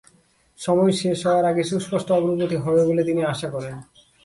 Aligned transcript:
সময় 0.59 0.91
শেষ 0.91 1.19
হওয়ার 1.25 1.45
আগে 1.45 1.63
সুস্পষ্ট 1.63 2.07
অগ্রগতি 2.11 2.57
হবে 2.63 2.81
বলে 2.85 3.03
তিনি 3.03 3.21
আশা 3.23 3.47
করেন। 3.49 3.75